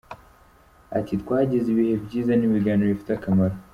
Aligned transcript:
Ati 0.97 1.13
“Twagize 1.21 1.67
ibihe 1.73 1.95
byiza 2.05 2.31
n’ibiganiro 2.35 2.87
bifite 2.91 3.11
akamaro. 3.15 3.55